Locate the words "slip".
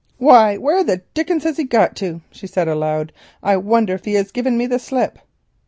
4.79-5.19